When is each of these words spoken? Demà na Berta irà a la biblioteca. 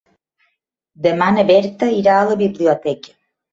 Demà 1.09 1.27
na 1.37 1.45
Berta 1.51 1.91
irà 1.99 2.17
a 2.17 2.27
la 2.33 2.41
biblioteca. 2.43 3.17